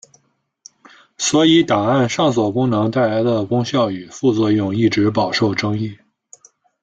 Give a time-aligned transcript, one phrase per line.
[1.19, 5.95] 所以档案上锁功能带来的功效与副作用一直饱受争议。